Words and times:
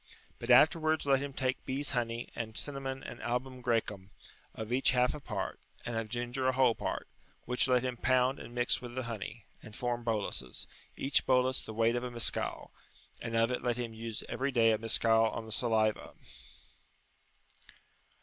But 0.39 0.49
afterwards 0.49 1.05
let 1.05 1.21
him 1.21 1.31
take 1.31 1.63
bees 1.63 1.91
honey 1.91 2.29
and 2.35 2.57
cinnamon 2.57 3.03
and 3.03 3.21
album 3.21 3.61
graecum, 3.61 4.09
of 4.55 4.73
each 4.73 4.89
half 4.97 5.13
a 5.13 5.19
part, 5.19 5.59
and 5.85 5.95
of 5.95 6.09
ginger 6.09 6.47
a 6.47 6.53
whole 6.53 6.73
part, 6.73 7.07
which 7.45 7.67
let 7.67 7.83
him 7.83 7.97
pound 7.97 8.39
and 8.39 8.55
mix 8.55 8.81
with 8.81 8.95
the 8.95 9.03
honey, 9.03 9.45
and 9.61 9.75
form 9.75 10.03
boluses, 10.03 10.65
each 10.97 11.27
bolus 11.27 11.61
the 11.61 11.71
weight 11.71 11.95
of 11.95 12.03
a 12.03 12.09
Miskal, 12.09 12.71
and 13.21 13.35
of 13.35 13.51
it 13.51 13.61
let 13.63 13.77
him 13.77 13.93
use 13.93 14.23
every 14.27 14.51
day 14.51 14.71
a 14.71 14.79
Miskal 14.79 15.29
on 15.29 15.45
the 15.45 15.51
saliva. 15.51 16.15